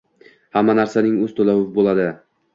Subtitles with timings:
[0.57, 2.11] Hamma narsaning o`z to`lovi bo`ladi